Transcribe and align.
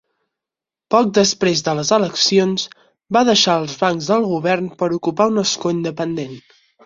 Poc 0.93 1.09
després 1.17 1.61
de 1.67 1.75
les 1.79 1.91
eleccions, 1.97 2.63
va 3.17 3.23
deixar 3.29 3.59
els 3.65 3.77
bancs 3.83 4.09
del 4.13 4.27
govern 4.33 4.73
per 4.83 4.91
ocupar 4.99 5.29
un 5.35 5.43
escó 5.45 5.77
independent. 5.77 6.35